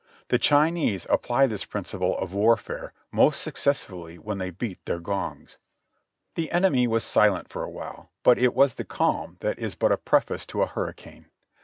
[0.29, 5.59] The Chinese apply this principle of warfare most successfully when they beat their gongs.
[6.33, 9.91] The enemy was silent for a while, but it was the calm that is but
[9.91, 11.27] a preface to a hurricane.